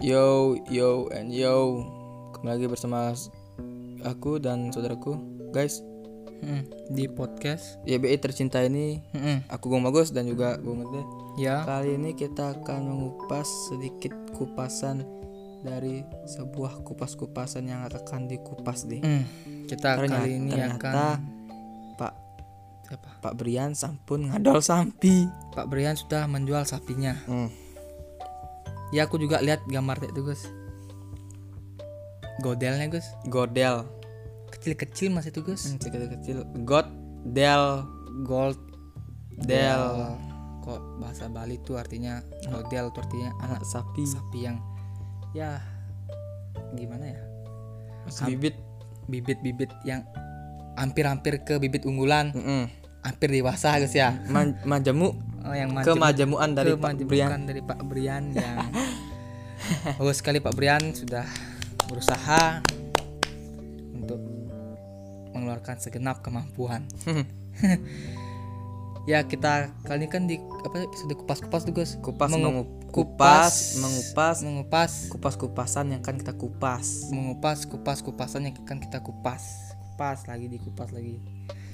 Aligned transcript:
Yo, 0.00 0.56
yo, 0.66 1.12
and 1.12 1.28
yo 1.28 1.84
Kembali 2.32 2.56
lagi 2.56 2.66
bersama 2.66 3.12
aku 4.00 4.40
dan 4.40 4.72
saudaraku 4.72 5.16
Guys, 5.50 5.84
Hmm, 6.40 6.64
di 6.88 7.04
podcast. 7.04 7.76
YBI 7.84 8.16
tercinta 8.16 8.64
ini 8.64 9.04
Hmm, 9.12 9.44
Aku 9.46 9.68
Gung 9.68 9.84
Bagus 9.84 10.08
dan 10.08 10.24
juga 10.24 10.56
Gung 10.56 10.80
Mete 10.80 11.04
ya. 11.36 11.60
Kali 11.62 11.94
ini 11.94 12.16
kita 12.16 12.56
akan 12.56 12.80
mengupas 12.86 13.44
sedikit 13.68 14.16
kupasan 14.32 15.04
Dari 15.60 16.00
sebuah 16.26 16.80
kupas-kupasan 16.80 17.68
yang 17.68 17.84
akan 17.84 18.24
dikupas 18.24 18.88
nih 18.88 19.04
Hmm, 19.04 19.24
kita 19.68 20.00
Ternyata- 20.00 20.16
kali 20.16 20.30
ini 20.34 20.50
ternyata 20.50 20.76
akan 20.80 20.94
Pak 21.94 22.12
siapa? 22.88 23.08
Pak 23.20 23.34
Brian 23.36 23.76
sampun 23.76 24.32
ngadol 24.32 24.64
sampi 24.64 25.28
Pak 25.52 25.68
Brian 25.68 25.92
sudah 25.92 26.24
menjual 26.24 26.64
sapinya. 26.64 27.12
hmm. 27.20 27.59
Ya 28.90 29.06
aku 29.06 29.16
juga 29.16 29.38
lihat 29.38 29.62
gambar 29.64 30.02
itu 30.02 30.22
Gus. 30.24 30.42
Godelnya 32.40 32.88
Gus, 32.88 33.04
Godel 33.26 33.84
kecil-kecil 34.50 35.14
masih 35.14 35.30
itu 35.30 35.40
Gus. 35.40 35.62
hmm, 35.66 35.78
kecil-kecil 35.78 36.38
God 36.64 36.88
Del 37.22 37.84
Gold 38.24 38.58
Del 39.38 39.82
Kok 40.60 41.00
bahasa 41.00 41.28
Bali 41.28 41.56
tuh 41.60 41.80
artinya 41.80 42.20
godel 42.44 42.92
tuh 42.92 43.00
artinya 43.00 43.32
Anak 43.40 43.64
sapi 43.64 44.04
sapi 44.04 44.44
yang 44.44 44.60
ya 45.32 45.56
gimana 46.74 47.08
ya? 47.08 47.20
Bibit 48.26 48.56
Bibit-bibit 49.06 49.70
yang 49.82 50.04
hampir-hampir 50.76 51.42
ke 51.42 51.58
bibit 51.58 51.82
unggulan, 51.82 52.30
Mm-mm. 52.30 52.70
hampir 53.02 53.26
dewasa 53.28 53.74
Gus 53.78 53.92
ya. 53.92 54.16
Ma- 54.28 54.54
Majamu 54.64 55.12
Oh, 55.40 55.56
yang 55.56 55.72
kemajamuan 55.72 56.52
dari 56.52 56.76
Pak 56.76 57.00
Brian 57.08 57.48
dari 57.48 57.64
Pak 57.64 57.80
Brian 57.88 58.28
yang 58.36 58.60
bagus 59.96 60.18
sekali 60.18 60.42
Pak 60.42 60.54
Brian 60.54 60.82
sudah 60.92 61.24
berusaha 61.86 62.62
untuk 63.94 64.20
mengeluarkan 65.34 65.78
segenap 65.78 66.22
kemampuan. 66.22 66.86
ya 69.10 69.24
kita 69.24 69.72
kali 69.88 70.04
ini 70.04 70.08
kan 70.10 70.22
di 70.28 70.36
apa 70.38 70.84
episode 70.84 71.14
kupas-kupas 71.16 71.62
tuh 71.64 71.74
guys. 71.74 71.96
kupas 71.98 72.30
Mengu- 72.30 72.62
mengu- 72.62 72.70
kupas 72.90 73.78
mengupas. 73.78 74.36
mengupas. 74.42 74.92
Kupas 75.08 75.34
kupasan 75.38 75.94
yang 75.94 76.02
kan 76.02 76.18
kita 76.18 76.34
kupas. 76.34 77.10
Mengupas 77.14 77.66
kupas 77.66 78.02
kupasan 78.02 78.50
yang 78.50 78.54
akan 78.66 78.78
kita 78.82 79.00
kupas. 79.02 79.74
Kupas 79.94 80.26
lagi 80.26 80.50
dikupas 80.50 80.90
lagi. 80.90 81.22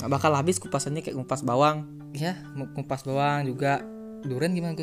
Nggak 0.01 0.11
bakal 0.13 0.33
habis 0.37 0.61
kupasannya 0.61 1.01
kayak 1.01 1.17
kupas 1.17 1.41
bawang. 1.41 1.89
Ya 2.13 2.37
kupas 2.77 3.05
bawang 3.05 3.49
juga. 3.49 3.81
Duren 4.25 4.57
gimana 4.57 4.75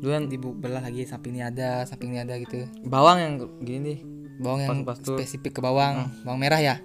Gus 0.00 0.08
duluan 0.08 0.32
dibelah 0.32 0.80
lagi 0.80 1.04
samping 1.04 1.36
ini 1.36 1.44
ada 1.44 1.84
samping 1.84 2.16
ini 2.16 2.24
ada 2.24 2.40
gitu. 2.40 2.64
Bawang 2.88 3.20
yang 3.20 3.32
gini 3.60 3.78
nih. 3.84 3.98
Bawang 4.40 4.60
yang 4.64 4.80
Kupas-kupas 4.80 5.04
tuh. 5.04 5.20
spesifik 5.20 5.52
ke 5.52 5.60
bawang. 5.60 6.08
Bawang 6.24 6.40
merah 6.40 6.56
ya? 6.56 6.80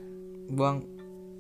Bawang 0.52 0.84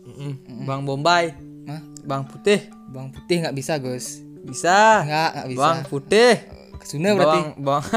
mm-mm, 0.07 0.63
bawang 0.63 0.87
bombay. 0.87 1.35
Hah? 1.67 1.83
bawang 2.07 2.31
putih. 2.31 2.71
Bawang 2.87 3.11
putih 3.11 3.43
nggak 3.43 3.55
bisa 3.59 3.75
Gus. 3.83 4.23
Bisa. 4.47 5.03
Nggak 5.03 5.29
nggak 5.35 5.47
bisa. 5.51 5.59
Bawang 5.59 5.81
putih. 5.91 6.33
Kesuna 6.79 7.11
berarti. 7.11 7.39
Bawang 7.43 7.51
bawang. 7.59 7.83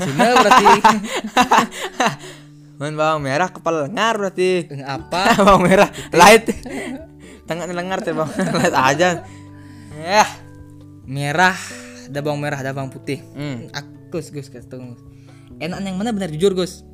Kesuna 0.00 0.24
berarti. 0.40 0.64
Men, 2.80 2.96
bawang 2.96 3.20
merah 3.20 3.52
kepala 3.52 3.84
lengar 3.84 4.16
berarti. 4.16 4.72
Apa? 4.80 5.20
Bawang 5.44 5.68
merah 5.68 5.92
light. 6.16 6.48
Tengah 7.44 7.68
lengar 7.68 8.00
tuh 8.00 8.16
bawang. 8.16 8.32
Light 8.56 8.72
aja. 8.72 9.20
Ya 10.00 10.43
merah 11.04 11.56
ada 12.08 12.20
bawang 12.20 12.40
merah 12.40 12.58
ada 12.60 12.72
bawang 12.76 12.92
putih 12.92 13.20
hmm. 13.36 13.72
aku 13.72 13.92
Gus 14.14 14.30
Gus 14.30 14.48
Gus. 14.52 14.66
enak 15.58 15.78
yang 15.82 15.96
mana 15.98 16.14
benar 16.14 16.30
jujur 16.30 16.54
Gus 16.54 16.86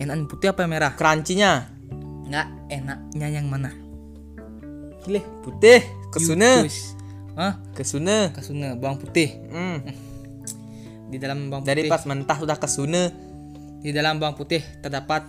enak 0.00 0.14
yang 0.14 0.28
putih 0.28 0.50
apa 0.50 0.66
yang 0.66 0.72
merah 0.72 0.92
crunchy-nya 0.96 1.70
nggak 2.24 2.46
enaknya 2.72 3.28
yang 3.30 3.46
mana 3.46 3.70
Gile, 5.04 5.20
putih 5.44 5.84
kesuna. 6.08 6.64
Hah? 7.36 7.60
kesuna 7.76 8.32
kesuna 8.32 8.72
bawang 8.72 8.96
putih 8.96 9.36
hmm. 9.52 9.78
di 11.12 11.20
dalam 11.20 11.52
bawang 11.52 11.66
Dari 11.66 11.84
putih 11.84 11.92
pas 11.92 12.02
mentah 12.08 12.38
sudah 12.40 12.56
kesuna. 12.56 13.12
di 13.84 13.92
dalam 13.92 14.16
bawang 14.16 14.32
putih 14.32 14.64
terdapat 14.80 15.28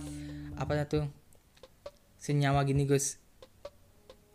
apa 0.56 0.88
tuh 0.88 1.04
senyawa 2.16 2.64
gini 2.64 2.88
Gus 2.88 3.20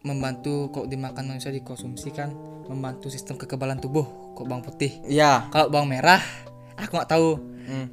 membantu 0.01 0.69
kok 0.69 0.85
dimakan 0.85 1.29
manusia 1.29 1.49
dikonsumsi 1.49 2.09
kan 2.09 2.33
membantu 2.65 3.07
sistem 3.07 3.35
kekebalan 3.35 3.77
tubuh 3.77 4.05
kok 4.33 4.45
bawang 4.45 4.61
putih 4.61 4.97
Ya. 5.05 5.45
kalau 5.49 5.69
bawang 5.69 5.87
merah 5.87 6.21
aku 6.75 6.95
nggak 6.95 7.09
tahu 7.09 7.29
Hmm. 7.61 7.87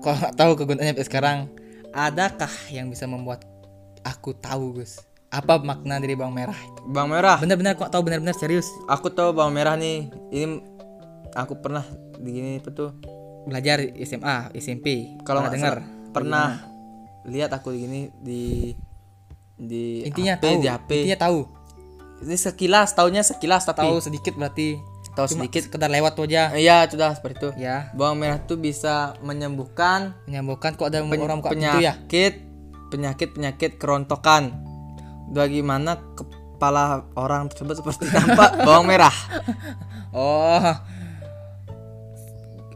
kalau 0.00 0.16
nggak 0.16 0.34
tahu 0.34 0.50
kegunaannya 0.56 0.92
sampai 0.92 1.06
sekarang 1.06 1.38
adakah 1.90 2.48
yang 2.68 2.88
bisa 2.88 3.04
membuat 3.04 3.44
aku 4.02 4.32
tahu 4.32 4.80
Gus 4.80 5.04
apa 5.26 5.58
makna 5.58 5.98
dari 5.98 6.14
bawang 6.14 6.32
merah 6.32 6.56
Bawang 6.86 7.10
merah. 7.10 7.36
benar-benar 7.36 7.74
kok 7.74 7.90
tahu 7.90 8.06
benar-benar 8.06 8.32
serius 8.32 8.64
Aku 8.86 9.10
tahu 9.10 9.34
bawang 9.34 9.52
merah 9.52 9.74
nih. 9.74 10.06
Ini 10.30 10.46
aku 11.34 11.58
pernah 11.58 11.82
di 12.16 12.30
gini 12.30 12.50
apa 12.56 12.70
tuh? 12.70 12.90
belajar 13.44 13.78
SMA 14.00 14.54
SMP 14.54 15.18
Kalau 15.20 15.38
pernah 15.38 15.42
nggak 15.42 15.54
dengar 15.54 15.74
salah, 15.76 16.10
pernah 16.10 16.48
lihat 17.26 17.50
aku 17.52 17.68
di 17.70 17.78
gini 17.80 18.00
di 18.16 18.42
di 19.56 20.04
intinya 20.04 20.36
HP, 20.36 20.44
tahu 20.44 20.58
di 20.58 20.68
HP. 20.68 20.90
intinya 21.02 21.20
tahu 21.22 21.40
Ini 22.16 22.32
sekilas, 22.34 22.88
taunya 22.92 23.20
sekilas 23.20 23.64
tapi 23.64 23.84
tahu 23.84 24.00
sedikit 24.00 24.32
berarti 24.34 24.80
tahu 25.12 25.28
sedikit. 25.28 25.60
sekedar 25.62 25.88
lewat 25.88 26.16
aja 26.18 26.52
Iya, 26.52 26.84
sudah 26.86 27.12
seperti 27.12 27.36
itu. 27.38 27.48
ya 27.58 27.92
Bawang 27.92 28.16
merah 28.18 28.36
tuh 28.38 28.56
bisa 28.56 29.16
menyembuhkan 29.20 30.16
menyembuhkan 30.24 30.72
kok 30.74 30.88
ada 30.88 31.00
pen- 31.02 31.20
orang 31.20 31.40
pintu 31.40 31.60
ya 31.76 31.92
penyakit 31.98 32.34
penyakit 32.86 33.28
penyakit 33.32 33.70
kerontokan. 33.76 34.52
Bagaimana 35.28 35.98
kepala 36.14 36.84
orang 37.12 37.48
tersebut 37.48 37.76
seperti 37.76 38.08
nampak 38.08 38.56
bawang 38.64 38.86
merah. 38.86 39.12
oh 40.10 40.72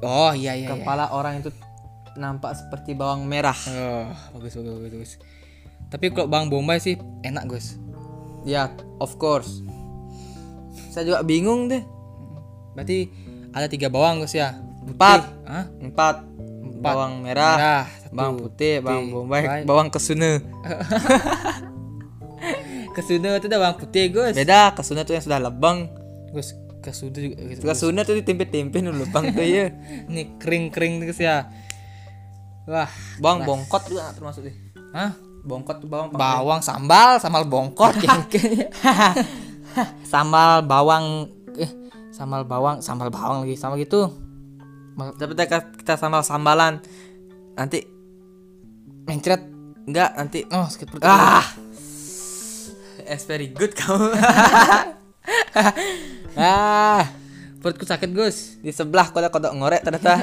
oh 0.03 0.33
iya 0.33 0.53
iya, 0.53 0.67
iya. 0.67 0.69
Kepala 0.75 1.13
orang 1.13 1.41
itu 1.41 1.49
nampak 2.15 2.57
seperti 2.57 2.93
bawang 2.93 3.25
merah. 3.25 3.57
oh 3.57 4.09
bagus 4.35 4.53
bagus 4.55 4.73
bagus, 4.75 4.91
bagus. 4.91 5.13
Tapi 5.91 6.15
kalau 6.15 6.31
bang 6.31 6.47
bombay 6.47 6.79
sih 6.79 6.95
enak 7.27 7.51
Gus 7.51 7.75
Ya, 8.41 8.73
of 8.97 9.21
course. 9.21 9.61
Saya 10.89 11.05
juga 11.05 11.21
bingung 11.21 11.69
deh. 11.69 11.85
berarti 12.73 13.13
ada 13.53 13.69
tiga 13.69 13.93
bawang 13.93 14.25
Gus 14.25 14.33
ya 14.33 14.57
Empat. 14.81 15.29
Hah? 15.45 15.69
Empat. 15.77 16.25
Bawang 16.81 17.21
merah, 17.21 17.57
merah 17.61 17.85
satu. 18.01 18.17
bawang 18.17 18.37
putih, 18.41 18.81
bawang 18.81 19.13
bombay, 19.13 19.45
Bombay. 19.45 19.63
bawang 19.69 19.89
kesuna. 19.93 20.41
kesuna 22.97 23.37
itu 23.37 23.53
ada 23.53 23.61
bawang 23.61 23.77
putih 23.77 24.09
Gus 24.09 24.33
Beda, 24.33 24.73
kesuna 24.73 25.05
tuh 25.05 25.13
yang 25.13 25.25
sudah 25.29 25.41
lebang. 25.45 25.93
Gus 26.33 26.57
kesuna 26.81 27.21
juga 27.21 27.37
gitu. 27.45 27.61
Kesuna 27.61 28.01
tuh 28.09 28.17
ditempe-tempe 28.17 28.81
dulu 28.81 29.05
lebang 29.05 29.37
tuh 29.37 29.45
ya. 29.45 29.77
ini 30.09 30.41
kering 30.41 30.73
kering 30.73 31.05
Gus 31.05 31.21
ya 31.21 31.53
wah 32.65 32.89
Bawang 33.21 33.45
bongkot 33.45 33.93
juga 33.93 34.17
termasuk 34.17 34.49
deh. 34.49 34.57
Hah? 34.97 35.13
Bongkot 35.41 35.81
tuh 35.81 35.89
bawang 35.89 36.13
bawang 36.13 36.61
sambal 36.61 37.17
sambal 37.17 37.49
bongkot 37.49 37.97
kayaknya 38.01 38.69
sambal 40.13 40.61
bawang 40.67 41.33
eh 41.57 41.71
sambal 42.13 42.45
bawang 42.45 42.85
sambal 42.85 43.09
bawang 43.09 43.49
lagi 43.49 43.57
sama 43.57 43.81
gitu. 43.81 44.13
Tapi 45.01 45.33
kita, 45.33 45.73
kita 45.81 45.95
sambal 45.97 46.21
sambalan. 46.21 46.85
Nanti. 47.57 47.81
Mencret. 49.09 49.41
Enggak 49.89 50.11
nanti. 50.21 50.45
Oh 50.53 50.69
sakit 50.69 50.87
perut. 50.93 51.03
Ah. 51.09 51.47
It's 53.09 53.25
very 53.25 53.49
good 53.49 53.73
kamu. 53.73 54.13
ah. 56.37 57.03
Perutku 57.65 57.89
sakit 57.89 58.13
Gus. 58.13 58.61
Di 58.61 58.77
sebelah 58.77 59.09
kodok-kodok 59.09 59.57
ngorek 59.57 59.83
ternyata. 59.89 60.15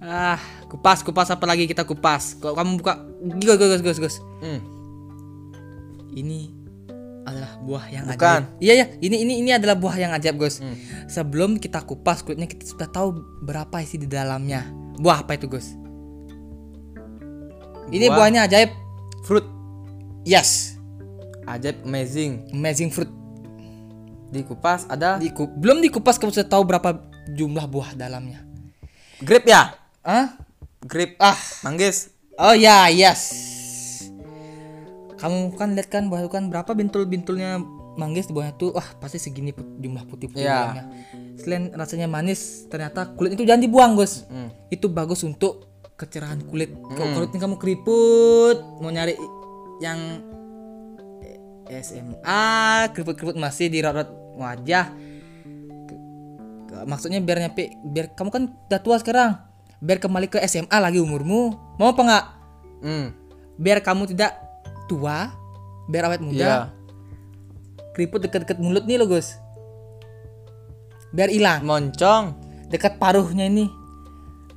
ah 0.00 0.55
kupas 0.66 1.02
kupas 1.02 1.30
apa 1.30 1.44
lagi 1.46 1.64
kita 1.64 1.86
kupas 1.86 2.36
kok 2.36 2.54
kamu 2.54 2.78
buka 2.78 2.92
Gus 3.38 3.56
Gus 3.56 3.80
Gus 3.82 3.98
Gus 3.98 4.16
hmm. 4.42 4.60
ini 6.12 6.50
adalah 7.26 7.58
buah 7.58 7.84
yang 7.90 8.06
Bukan. 8.06 8.22
ajaib. 8.46 8.62
Iya 8.62 8.74
ya, 8.78 8.86
ini 9.02 9.16
ini 9.18 9.34
ini 9.42 9.50
adalah 9.50 9.74
buah 9.74 9.98
yang 9.98 10.14
ajaib, 10.14 10.38
Gus. 10.38 10.62
Hmm. 10.62 10.78
Sebelum 11.10 11.58
kita 11.58 11.82
kupas 11.82 12.22
kulitnya 12.22 12.46
kita 12.46 12.62
sudah 12.62 12.86
tahu 12.86 13.18
berapa 13.42 13.82
isi 13.82 13.98
di 13.98 14.06
dalamnya. 14.06 14.62
Buah 14.94 15.26
apa 15.26 15.34
itu, 15.34 15.50
Gus? 15.50 15.74
Ini 17.90 18.06
Buah. 18.06 18.14
buahnya 18.14 18.46
ajaib. 18.46 18.70
Fruit. 19.26 19.42
Yes, 20.22 20.78
Ajaib 21.50 21.82
amazing. 21.82 22.46
amazing 22.54 22.94
fruit. 22.94 23.10
Dikupas 24.30 24.86
ada 24.86 25.18
Diku- 25.18 25.50
belum 25.50 25.82
dikupas 25.82 26.18
kamu 26.18 26.30
sudah 26.30 26.46
tahu 26.46 26.62
berapa 26.62 26.94
jumlah 27.34 27.66
buah 27.66 27.98
dalamnya. 27.98 28.46
grape 29.18 29.50
ya? 29.50 29.74
Ah? 30.02 30.38
Grape. 30.86 31.18
Ah. 31.18 31.36
Manggis. 31.62 32.14
Oh 32.38 32.54
ya, 32.54 32.86
yes. 32.88 33.22
Kamu 35.16 35.56
kan 35.56 35.72
lihat 35.72 35.88
kan 35.88 36.06
bahwa 36.06 36.28
kan 36.28 36.46
berapa 36.46 36.70
bintul-bintulnya 36.70 37.58
manggis 37.96 38.28
di 38.28 38.36
bawahnya 38.36 38.52
tuh 38.60 38.76
wah 38.76 38.84
pasti 39.00 39.16
segini 39.16 39.56
put- 39.56 39.80
jumlah 39.80 40.04
putih-putih 40.04 40.44
Iya. 40.44 40.56
bawahnya. 40.60 40.84
Selain 41.40 41.64
rasanya 41.72 42.04
manis, 42.06 42.68
ternyata 42.68 43.16
kulit 43.16 43.32
itu 43.32 43.48
jangan 43.48 43.64
dibuang, 43.64 43.92
Gus. 43.96 44.28
Hmm. 44.28 44.52
Itu 44.68 44.92
bagus 44.92 45.24
untuk 45.24 45.64
kecerahan 45.96 46.44
kulit. 46.44 46.76
Kalau 46.92 47.08
kulitnya 47.16 47.40
kamu 47.40 47.56
keriput, 47.56 48.56
mau 48.84 48.92
nyari 48.92 49.16
yang 49.80 50.20
SMA, 51.66 52.46
keriput-keriput 52.92 53.34
masih 53.34 53.72
di 53.72 53.80
raut 53.80 54.06
wajah. 54.36 54.92
Maksudnya 56.84 57.24
biar 57.24 57.40
nyampe 57.40 57.72
biar 57.82 58.12
kamu 58.12 58.28
kan 58.28 58.42
udah 58.68 58.80
tua 58.84 59.00
sekarang. 59.00 59.40
Biar 59.80 59.98
kembali 60.00 60.26
ke 60.30 60.38
SMA 60.48 60.76
lagi 60.76 60.98
umurmu. 61.00 61.54
Mau 61.76 61.88
apa 61.92 62.00
enggak? 62.02 62.24
Hmm. 62.80 63.06
Biar 63.56 63.80
kamu 63.80 64.08
tidak 64.12 64.36
tua, 64.88 65.32
biar 65.88 66.08
awet 66.08 66.22
muda. 66.22 66.36
Iya. 66.36 66.58
Keriput 67.96 68.24
dekat-dekat 68.24 68.60
mulut 68.60 68.84
nih 68.84 69.00
lo, 69.00 69.08
Gus. 69.08 69.36
Biar 71.12 71.32
hilang. 71.32 71.64
Moncong. 71.64 72.48
dekat 72.66 72.98
paruhnya 72.98 73.46
ini 73.46 73.70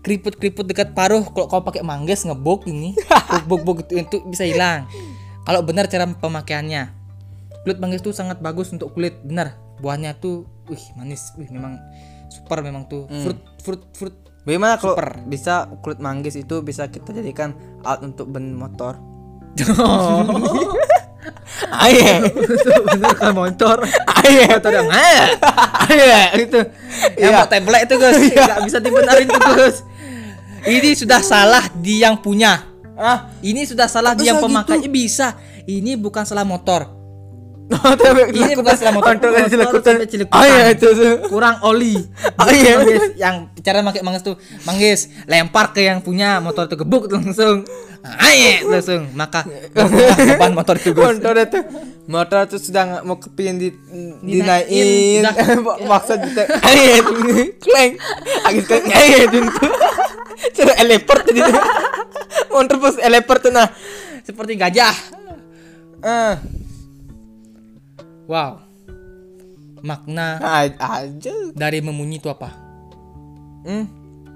keriput-keriput 0.02 0.66
dekat 0.66 0.96
paruh 0.96 1.22
kalau 1.30 1.46
kau 1.46 1.62
pakai 1.62 1.84
mangges 1.84 2.24
ngebok 2.24 2.66
ini 2.72 2.96
bok 3.50 3.62
bok 3.68 3.78
itu 3.86 4.00
itu 4.00 4.18
bisa 4.26 4.48
hilang 4.48 4.88
kalau 5.44 5.62
benar 5.62 5.92
cara 5.92 6.08
pemakaiannya 6.08 6.90
kulit 7.68 7.78
mangges 7.78 8.02
tuh 8.02 8.16
sangat 8.16 8.40
bagus 8.40 8.72
untuk 8.72 8.96
kulit 8.96 9.20
benar 9.22 9.60
buahnya 9.84 10.16
tuh 10.18 10.48
wih 10.72 10.82
manis 10.96 11.36
wih 11.36 11.52
memang 11.52 11.78
super 12.32 12.64
memang 12.64 12.88
tuh 12.88 13.06
fruit 13.22 13.40
fruit 13.62 13.84
fruit 13.94 14.16
Bagaimana 14.50 14.82
kalau 14.82 14.98
Super. 14.98 15.22
bisa 15.24 15.54
kulit 15.80 16.02
manggis 16.02 16.34
itu 16.34 16.66
bisa 16.66 16.90
kita 16.90 17.14
jadikan 17.14 17.54
alat 17.86 18.02
untuk 18.02 18.34
ban 18.34 18.50
motor? 18.50 18.98
Ayo, 21.70 22.26
bener 22.88 23.14
kan 23.14 23.32
motor 23.32 23.78
ayo, 24.24 24.42
motor 24.48 24.72
yang 24.72 24.90
"Ah!" 24.90 25.28
ayo 25.86 26.06
itu. 26.40 26.60
yang 27.14 27.30
Iya. 27.30 27.38
mau 27.38 27.48
template 27.48 27.86
itu 27.86 27.96
guys 27.96 28.18
nggak 28.18 28.60
bisa 28.66 28.78
dibenarin 28.80 29.28
tuh 29.28 29.42
guys 29.44 29.78
ini 30.66 30.90
sudah 30.96 31.22
salah 31.22 31.70
di 31.76 32.02
yang 32.02 32.18
punya 32.18 32.66
Ah, 32.96 33.32
ini 33.40 33.64
sudah 33.64 33.86
salah 33.86 34.12
di 34.12 34.26
yang 34.26 34.40
gitu? 34.40 34.50
pemakainya 34.50 34.90
bisa 34.90 35.28
ini 35.64 35.94
bukan 35.94 36.26
salah 36.26 36.44
motor 36.44 36.99
Ini 37.70 38.54
bukan 38.58 38.74
setelah 38.74 38.94
motor, 38.98 39.14
kan. 39.22 39.46
Oh 40.34 40.44
iya 40.44 40.74
itu 40.74 40.88
tuh. 40.90 41.14
kurang 41.30 41.62
oli. 41.62 42.02
Oh 42.42 42.50
iya. 42.50 42.82
Manggis. 42.82 43.04
yang 43.14 43.36
cara 43.62 43.86
pakai 43.86 44.02
manggis 44.02 44.24
tuh 44.26 44.36
manggis 44.66 45.00
lempar 45.30 45.70
ke 45.70 45.86
yang 45.86 46.02
punya 46.02 46.42
motor 46.42 46.66
itu 46.66 46.76
gebuk 46.80 47.06
langsung. 47.12 47.62
Aye 48.02 48.64
langsung 48.64 49.12
maka 49.14 49.44
beban 49.76 50.56
motor 50.56 50.80
itu. 50.80 50.96
Motor 50.96 51.36
itu 51.36 51.60
motor 52.10 52.40
itu 52.50 52.58
sedang 52.58 53.06
mau 53.06 53.22
kepingin 53.22 53.62
di 53.62 53.70
Dinaikin, 54.26 55.22
maksa 55.90 56.18
kita 56.18 56.50
itu 56.58 57.14
kleng 57.62 58.02
agak 58.50 58.66
kleng 58.66 58.86
ayo 58.90 59.18
itu 59.30 59.40
cara 60.58 60.74
eleport 60.82 61.22
tadi 61.22 61.44
motor 62.50 62.76
pas 62.82 62.96
eleport 62.98 63.40
tuh 63.46 63.54
nah 63.54 63.70
Seperti 64.26 64.58
gajah. 64.58 64.94
ah 66.02 66.38
Wow. 68.30 68.62
Makna 69.82 70.38
a- 70.38 71.02
aja 71.02 71.34
dari 71.58 71.82
memunyi 71.82 72.22
itu 72.22 72.30
apa? 72.30 72.54
hmm 73.66 73.86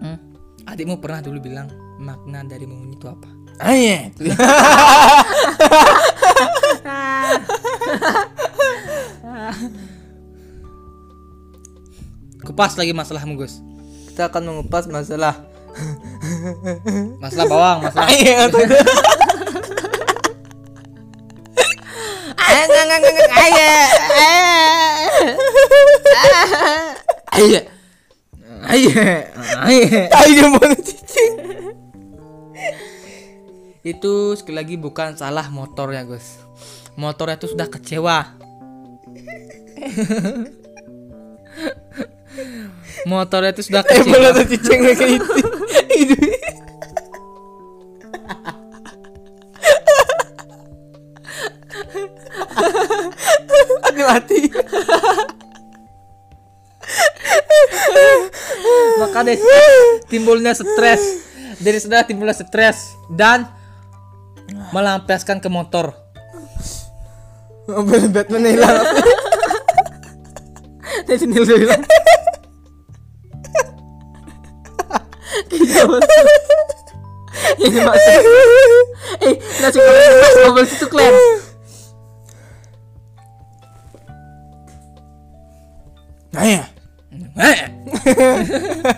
Hmm? 0.02 0.18
Adikmu 0.66 0.98
pernah 1.00 1.22
dulu 1.22 1.40
bilang 1.40 1.70
makna 2.02 2.42
dari 2.44 2.66
memunyi 2.66 2.98
itu 2.98 3.06
apa? 3.08 3.30
ayo 3.64 4.10
Kupas 12.44 12.76
lagi 12.76 12.92
masalahmu 12.92 13.40
Gus. 13.40 13.64
kita 14.12 14.30
akan 14.30 14.42
mengupas 14.46 14.86
masalah 14.90 15.38
Masalah 17.18 17.46
bawang, 17.50 17.78
masalah 17.82 18.06
ayo 18.10 18.46
Ayo, 22.64 22.80
ayo, 22.80 23.68
ayo, 27.34 27.60
ayo 27.60 27.60
ayo, 28.64 28.90
ayo. 29.68 30.08
ayo 30.08 30.44
mau 30.48 30.64
cicing 30.80 31.36
Itu 33.84 34.32
sekali 34.40 34.56
lagi 34.56 34.76
bukan 34.80 35.20
salah 35.20 35.52
motornya, 35.52 36.08
Gus. 36.08 36.40
Motornya 36.96 37.36
itu 37.36 37.52
sudah 37.52 37.68
kecewa. 37.68 38.40
motornya 43.12 43.52
itu 43.52 43.68
sudah 43.68 43.84
eh 43.84 43.92
kecewa. 43.92 44.08
boleh 44.16 44.32
tuh 44.40 44.46
cicing 44.56 44.80
kayak 44.88 45.20
itu 45.20 45.36
Deh 59.24 59.40
timbulnya 60.12 60.54
stres. 60.54 61.02
Dari 61.64 61.80
sudah 61.80 62.04
timbulnya 62.04 62.36
stres 62.36 62.92
dan 63.08 63.48
melampiaskan 64.76 65.40
ke 65.40 65.48
motor. 65.48 65.96
Mobil 67.68 68.12
Batman 68.12 68.44
hilang. 68.44 68.76
Dari 71.08 71.18
sini 71.20 71.40
udah 71.40 71.58
hilang. 71.58 71.84
Ini 77.64 77.80
eh 79.24 79.36
nasi 79.62 79.80
situ 80.68 80.88
Eh, 86.34 86.60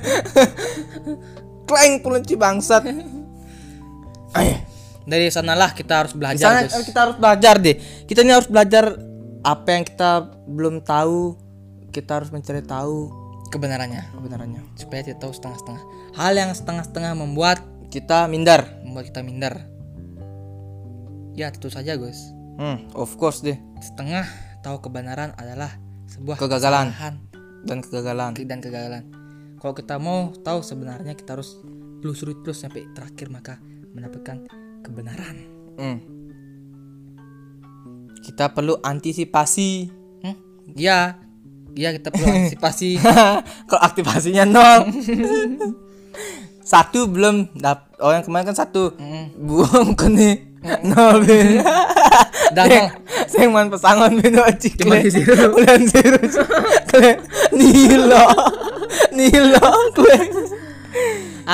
Kleng 1.95 2.03
pulenci 2.03 2.35
bangsat 2.35 2.83
Ayo 4.33 4.55
Dari 5.05 5.29
sanalah 5.29 5.71
kita 5.71 6.01
harus 6.01 6.11
Di 6.11 6.19
belajar. 6.19 6.65
sana 6.65 6.81
kita 6.81 6.99
harus 6.99 7.15
belajar 7.15 7.55
deh. 7.55 7.77
Kita 8.03 8.19
ini 8.19 8.33
harus 8.33 8.49
belajar 8.49 8.97
apa 9.39 9.67
yang 9.69 9.85
kita 9.85 10.11
belum 10.45 10.81
tahu. 10.81 11.37
Kita 11.87 12.17
harus 12.17 12.27
mencari 12.27 12.59
tahu 12.59 13.13
kebenarannya 13.47 14.11
kebenarannya. 14.11 14.65
supaya 14.73 15.05
tidak 15.05 15.21
tahu 15.21 15.31
setengah-setengah. 15.31 15.83
Hal 16.11 16.33
yang 16.33 16.51
setengah-setengah 16.51 17.13
membuat 17.15 17.61
Kita 17.87 18.25
minder. 18.25 18.65
membuat 18.81 19.05
kita 19.07 19.21
minder. 19.21 19.53
Ya 21.31 21.47
tentu 21.47 21.69
saja 21.69 21.95
Gus. 21.95 22.17
Hmm, 22.57 22.89
of 22.91 23.13
course 23.15 23.39
deh. 23.39 23.55
Setengah 23.79 24.25
tahu 24.59 24.81
kebenaran 24.81 25.31
adalah 25.35 25.69
sebuah 26.07 26.35
Kegagalan. 26.35 26.89
kesalahan 26.89 27.15
Dan 27.61 27.77
kegagalan. 27.79 28.31
dan 28.35 28.57
kegagalan. 28.57 29.03
Kalau 29.55 29.73
kita 29.73 29.95
mau 29.95 30.33
tahu 30.35 30.59
sebenarnya 30.59 31.13
kita 31.13 31.37
harus 31.37 31.61
telusuri 32.05 32.37
terus 32.45 32.61
sampai 32.61 32.85
terakhir 32.93 33.33
maka 33.33 33.57
mendapatkan 33.97 34.45
kebenaran. 34.85 35.35
Hmm. 35.73 35.97
Kita 38.21 38.53
perlu 38.53 38.77
antisipasi. 38.77 39.89
Hmm? 40.21 40.37
Ya, 40.77 41.17
ya 41.73 41.89
kita 41.97 42.13
perlu 42.13 42.29
antisipasi. 42.29 43.01
Kalau 43.73 43.81
aktivasinya 43.81 44.45
nol. 44.45 44.85
satu 46.65 47.09
belum 47.09 47.57
dap 47.57 47.93
oh 48.01 48.09
yang 48.09 48.25
kemarin 48.25 48.49
kan 48.49 48.57
satu 48.57 48.97
buang 49.37 49.93
kan 49.93 50.13
nih 50.13 50.45
nol 50.85 51.25
Ben. 51.25 51.61
Dan 52.53 52.65
nol. 52.69 52.89
saya 53.29 53.49
main 53.49 53.69
pesangon 53.69 54.17
beno 54.21 54.45
cik 54.49 54.81
Cuma 54.81 55.01
di 55.01 55.09
zero. 55.09 55.53
bulan 55.53 55.81
zero 55.89 56.21
nilo 57.53 58.25
nilo 59.13 59.69
kle 59.93 60.34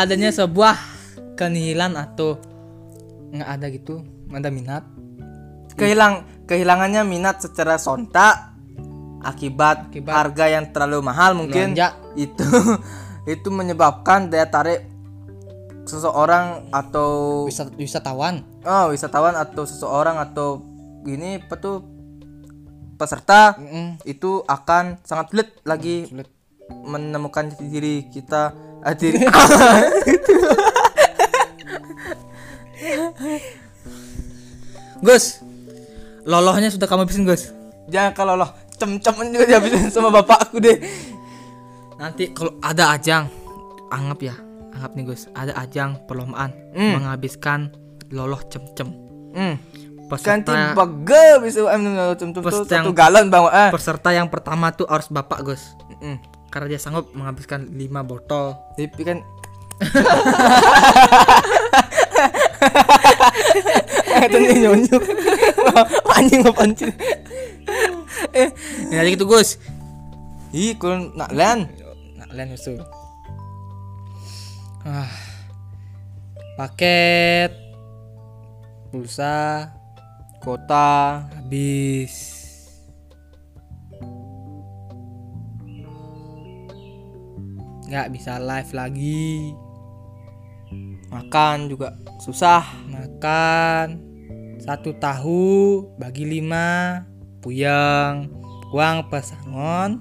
adanya 0.01 0.29
sebuah 0.29 0.75
kenihilan 1.35 1.93
atau 1.95 2.37
nggak 3.31 3.49
ada 3.49 3.67
gitu, 3.69 4.01
nggak 4.27 4.41
ada 4.41 4.51
minat. 4.51 4.83
kehilang 5.71 6.27
kehilangannya 6.45 7.01
minat 7.07 7.39
secara 7.41 7.79
sontak 7.79 8.51
akibat, 9.23 9.87
Akibat 9.89 10.13
harga 10.13 10.45
yang 10.51 10.65
terlalu 10.69 10.99
mahal 10.99 11.31
mungkin 11.33 11.71
melonjak. 11.73 11.95
itu 12.19 12.43
itu 13.33 13.47
menyebabkan 13.49 14.27
daya 14.27 14.45
tarik 14.45 14.83
seseorang 15.87 16.69
atau 16.69 17.43
Wisat, 17.47 17.73
wisatawan. 17.79 18.43
oh 18.61 18.91
wisatawan 18.93 19.33
atau 19.33 19.63
seseorang 19.65 20.19
atau 20.21 20.61
ini 21.07 21.41
apa 21.41 21.55
tuh 21.57 21.81
peserta 22.99 23.57
Mm-mm. 23.57 23.97
itu 24.05 24.45
akan 24.45 25.01
sangat 25.01 25.33
sulit 25.33 25.49
lagi 25.65 26.05
Sulit. 26.05 26.29
menemukan 26.85 27.49
diri 27.57 28.05
kita 28.13 28.53
eh, 28.81 28.95
diri 28.95 29.17
Gus, 35.01 35.41
lolohnya 36.23 36.69
sudah 36.69 36.85
kamu 36.85 37.03
habisin 37.03 37.25
Gus. 37.25 37.49
Jangan 37.89 38.13
kalau 38.13 38.33
loh 38.35 38.49
cem-cem 38.71 39.13
juga 39.27 39.45
dihabisin 39.47 39.89
sama 39.89 40.09
bapakku 40.11 40.57
deh. 40.57 40.77
Nanti 41.97 42.29
kalau 42.29 42.57
ada 42.59 42.93
ajang, 42.93 43.29
anggap 43.89 44.19
ya, 44.23 44.35
anggap 44.71 44.91
nih 44.93 45.05
Gus, 45.07 45.25
ada 45.31 45.57
ajang 45.57 46.05
perlombaan 46.05 46.53
Hmm. 46.71 46.97
menghabiskan 46.97 47.73
loloh 48.09 48.41
cem-cem. 48.47 48.89
Hmm. 49.33 49.55
Ganti 50.11 50.51
Peserta, 50.51 50.75
bagel 50.75 51.35
bisa 51.39 51.63
em 51.71 51.81
cem-cem 51.87 52.29
tuh 52.31 52.41
Peserta 52.43 52.71
yang- 52.75 52.83
satu 52.83 52.93
galon 52.93 53.25
bang. 53.27 53.43
Eh. 53.47 53.69
peserta 53.71 54.09
yang 54.11 54.27
pertama 54.27 54.69
tuh 54.69 54.83
harus 54.85 55.07
bapak 55.07 55.39
Gus, 55.41 55.63
Mm. 55.97 56.19
Karena 56.51 56.75
dia 56.75 56.79
sanggup 56.83 57.15
menghabiskan 57.15 57.71
5 57.71 57.79
botol. 58.03 58.59
Tapi 58.75 59.03
kan 59.07 59.23
Itu 64.21 64.37
nih 64.37 64.61
nyonyok 64.61 65.01
Anjing 66.13 66.45
apa 66.45 66.61
anjing 66.61 66.93
Eh 68.29 68.53
Ya 68.93 69.01
gitu 69.09 69.25
Gus. 69.25 69.57
Ih 70.53 70.77
kun 70.77 71.17
nak 71.17 71.33
lan 71.33 71.65
Nah, 72.19 72.27
lain 72.35 72.53
usul. 72.53 72.77
Ah. 74.85 75.09
Paket 76.59 77.55
pulsa 78.91 79.71
Kota 80.43 81.31
habis. 81.31 82.40
Nggak 87.91 88.07
bisa 88.15 88.39
live 88.39 88.71
lagi. 88.71 89.51
Makan 91.11 91.67
juga 91.67 91.99
susah. 92.23 92.63
Makan 92.87 93.99
satu 94.63 94.95
tahu 94.95 95.83
bagi 95.99 96.23
lima 96.23 97.03
puyeng. 97.43 98.31
Uang 98.71 99.11
pesangon 99.11 99.99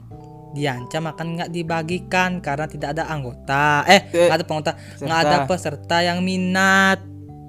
diancam 0.55 1.11
akan 1.11 1.27
nggak 1.35 1.51
dibagikan 1.51 2.39
karena 2.39 2.71
tidak 2.71 2.95
ada 2.95 3.11
anggota. 3.11 3.83
Eh 3.91 4.07
nggak 4.07 4.39
ada 4.39 4.47
penggota. 4.47 4.73
Nggak 5.03 5.21
ada 5.27 5.37
peserta. 5.51 5.51
peserta 5.51 5.97
yang 6.07 6.23
minat. 6.23 7.03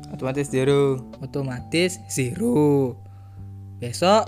Otomatis 0.09 0.49
zero. 0.49 1.13
Otomatis 1.21 2.01
zero. 2.09 2.97
Besok 3.77 4.25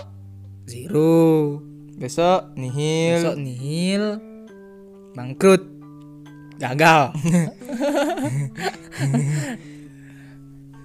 zero. 0.70 1.58
Besok 1.98 2.54
nihil. 2.54 3.18
Besok 3.18 3.36
nihil. 3.42 4.04
Bangkrut 5.14 5.73
gagal. 6.64 7.02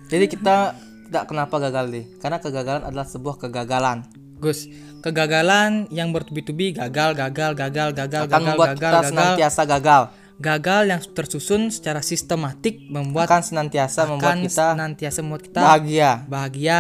Jadi 0.09 0.25
kita 0.25 0.74
tidak 1.09 1.24
kenapa 1.29 1.55
gagal 1.62 1.86
deh. 1.93 2.05
Karena 2.17 2.38
kegagalan 2.41 2.83
adalah 2.86 3.07
sebuah 3.07 3.36
kegagalan. 3.38 4.03
Gus 4.39 4.71
kegagalan 5.03 5.88
yang 5.91 6.15
bertubi-tubi 6.15 6.71
gagal 6.75 7.15
gagal 7.15 7.55
gagal 7.55 7.89
gagal 7.95 8.24
Akan 8.27 8.31
gagal 8.31 8.48
membuat 8.48 8.69
gagal 8.75 8.79
kita 8.79 8.89
gagal. 8.91 9.09
senantiasa 9.12 9.62
gagal. 9.67 10.03
Gagal 10.39 10.81
yang 10.88 11.01
tersusun 11.03 11.62
secara 11.67 12.00
sistematik 12.00 12.79
membuat 12.88 13.27
Akan 13.27 13.43
senantiasa 13.43 14.07
membuat 14.07 14.24
akan 14.24 14.38
kita 14.48 14.65
senantiasa 14.71 15.19
membuat 15.19 15.43
kita 15.43 15.59
bahagia. 15.59 16.12
Bahagia. 16.31 16.79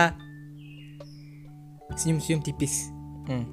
Senyum-senyum 1.99 2.39
tipis. 2.39 2.87
Hmm. 3.27 3.45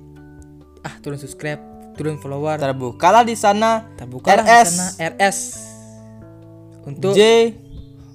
ah 0.86 0.94
turun 1.02 1.18
subscribe 1.18 1.75
turun 1.96 2.20
follower. 2.20 2.60
Terbukalah 2.60 3.24
di 3.24 3.34
sana 3.34 3.88
terbuka 3.96 4.36
RS. 4.36 4.68
sana 4.68 4.86
RS 5.16 5.38
untuk 6.86 7.12
J. 7.18 7.50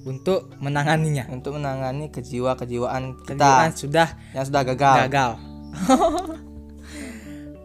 untuk 0.07 0.47
menanganinya. 0.57 1.27
Untuk 1.27 1.59
menangani 1.59 2.07
kejiwa-kejiwaan 2.09 3.27
kita. 3.27 3.35
Kejiwaan 3.35 3.71
sudah 3.75 4.07
yang 4.31 4.45
sudah 4.47 4.61
gagal. 4.63 4.95
gagal. 5.09 5.31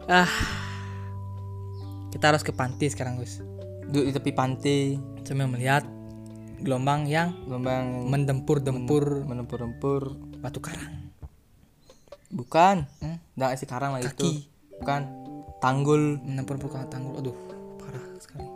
Ah. 0.06 0.30
Kita 2.14 2.30
harus 2.30 2.46
ke 2.46 2.54
pantai 2.54 2.86
sekarang 2.86 3.18
Gus. 3.18 3.42
Duduk 3.90 4.06
di 4.06 4.12
tepi 4.14 4.30
pantai, 4.30 4.94
sambil 5.26 5.50
melihat 5.50 5.82
gelombang 6.62 7.10
yang 7.10 7.34
gelombang 7.42 8.06
mendempur-dempur. 8.06 9.26
menempur-nempur. 9.26 10.14
batu 10.38 10.62
karang. 10.62 11.10
Bukan, 12.30 12.86
Hmm? 13.02 13.18
Nggak 13.34 13.50
isi 13.58 13.66
karang 13.66 13.98
lagi 13.98 14.06
itu. 14.06 14.46
Bukan, 14.78 15.02
tanggul. 15.66 16.22
mendempur-dempur 16.22 16.70
ke 16.70 16.78
tanggul 16.86 17.18
aduh 17.18 17.34
parah 17.82 18.06
sekali 18.22 18.46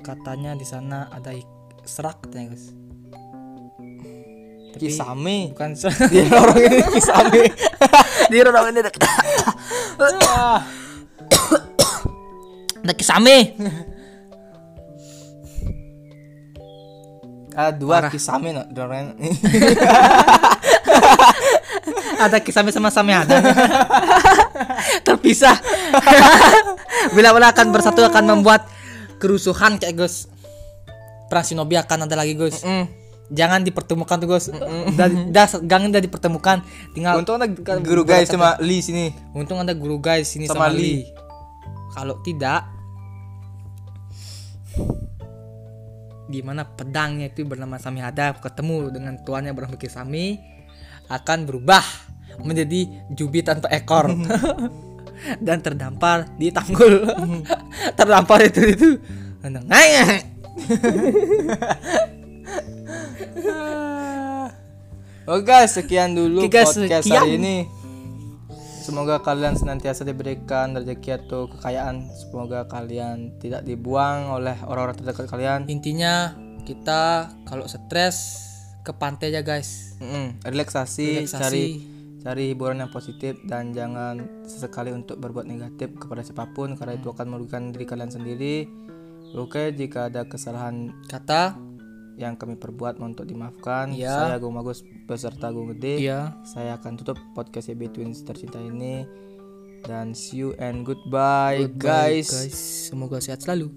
katanya 0.00 0.56
di 0.56 0.64
sana 0.64 1.12
ada 1.12 1.36
serak 1.84 2.24
katanya 2.24 2.56
Gus 2.56 2.72
Tapi 4.72 4.88
Kisame. 4.88 5.52
bukan 5.52 5.76
serak 5.76 6.08
Di 6.12 6.24
lorong 6.32 6.56
ini 6.64 6.80
kisame. 6.96 7.44
di 8.32 8.40
lorong 8.40 8.72
ini 8.72 8.80
ada 8.80 8.88
ada 12.82 12.94
kisame 12.96 13.36
Ada 17.52 17.76
dua 17.76 18.08
kisame 18.08 18.56
no, 18.56 18.64
ini. 18.64 19.12
ada 22.24 22.40
kisame 22.40 22.72
sama 22.72 22.88
same 22.88 23.12
ada 23.12 23.36
terpisah. 25.06 25.56
Bila 27.16 27.34
bila 27.34 27.50
akan 27.50 27.74
bersatu 27.74 28.04
akan 28.06 28.38
membuat 28.38 28.68
kerusuhan 29.18 29.80
kayak 29.80 29.96
Gus. 29.98 30.30
Perang 31.26 31.42
shinobi 31.42 31.74
akan 31.80 32.06
ada 32.06 32.14
lagi 32.14 32.36
Gus. 32.38 32.62
Mm. 32.62 32.86
jangan 33.32 33.64
dipertemukan 33.64 34.20
tuh 34.20 34.28
Gus. 34.28 34.52
Dah, 34.92 35.08
dah 35.34 35.46
jangan 35.64 35.88
dah 35.88 36.02
dipertemukan. 36.04 36.60
Tinggal 36.92 37.24
Untung 37.24 37.40
ada 37.40 37.48
guru 37.80 38.04
guys 38.04 38.28
sama 38.28 38.60
Lee 38.60 38.84
sini. 38.84 39.10
untung 39.32 39.56
ada 39.56 39.72
guru 39.72 39.96
guys 39.98 40.28
sini 40.28 40.44
Sama 40.46 40.68
sama, 40.68 40.76
Lee. 40.76 40.82
Lee. 40.82 41.02
Kalau 41.96 42.20
tidak 42.20 42.68
di 46.32 46.40
mana 46.40 46.64
pedangnya 46.64 47.28
itu 47.28 47.44
bernama 47.44 47.76
Samihada 47.76 48.32
ketemu 48.40 48.88
dengan 48.88 49.20
tuannya 49.20 49.52
bernama 49.52 49.76
Kisame 49.76 50.40
akan 51.12 51.44
berubah 51.44 51.84
menjadi 52.40 52.88
jubi 53.12 53.44
tanpa 53.44 53.68
ekor 53.68 54.08
dan 55.46 55.60
terdampar 55.60 56.32
di 56.34 56.48
tanggul 56.48 57.04
terdampar 57.98 58.40
itu 58.42 58.60
itu. 58.64 58.90
Oke 65.22 65.42
guys, 65.46 65.78
sekian 65.78 66.18
dulu 66.18 66.50
guys, 66.50 66.74
podcast 66.74 67.06
sekian. 67.06 67.22
hari 67.22 67.38
ini. 67.38 67.56
Semoga 68.82 69.22
kalian 69.22 69.54
senantiasa 69.54 70.02
diberikan 70.02 70.74
rezeki 70.74 71.22
atau 71.22 71.46
kekayaan. 71.46 72.10
Semoga 72.18 72.66
kalian 72.66 73.38
tidak 73.38 73.62
dibuang 73.62 74.26
oleh 74.28 74.58
orang-orang 74.66 74.98
terdekat 74.98 75.30
kalian. 75.30 75.60
intinya 75.70 76.34
kita 76.62 77.30
kalau 77.46 77.66
stres 77.66 78.42
ke 78.82 78.90
pantai 78.90 79.30
aja 79.30 79.42
guys 79.42 79.94
Mm-mm, 79.98 80.42
Relaksasi, 80.42 81.22
Relaksasi. 81.22 81.38
cari 81.42 81.66
cari 82.22 82.54
hiburan 82.54 82.86
yang 82.86 82.92
positif 82.94 83.34
dan 83.44 83.74
jangan 83.74 84.46
sesekali 84.46 84.94
untuk 84.94 85.18
berbuat 85.18 85.42
negatif 85.42 85.98
kepada 85.98 86.22
siapa 86.22 86.46
pun 86.54 86.78
karena 86.78 86.94
itu 86.94 87.10
akan 87.10 87.26
merugikan 87.26 87.74
diri 87.74 87.82
kalian 87.82 88.14
sendiri. 88.14 88.70
Oke, 89.34 89.74
jika 89.74 90.06
ada 90.06 90.22
kesalahan 90.28 90.94
kata 91.10 91.58
yang 92.20 92.36
kami 92.38 92.54
perbuat 92.54 93.00
mohon 93.00 93.16
untuk 93.16 93.26
dimaafkan. 93.26 93.90
Iya. 93.90 94.30
Saya 94.30 94.36
Gung 94.38 94.54
Bagus 94.54 94.84
beserta 95.08 95.48
Gung 95.50 95.72
Gede. 95.74 95.98
iya 95.98 96.36
Saya 96.46 96.78
akan 96.78 96.94
tutup 96.94 97.18
podcast 97.34 97.72
YB 97.72 97.90
Twins 97.90 98.22
tercinta 98.22 98.60
ini 98.62 99.02
dan 99.82 100.14
see 100.14 100.46
you 100.46 100.54
and 100.62 100.86
goodbye, 100.86 101.66
Goodbye, 101.66 102.22
guys. 102.22 102.30
guys 102.30 102.54
semoga 102.86 103.18
sehat 103.18 103.42
selalu 103.42 103.74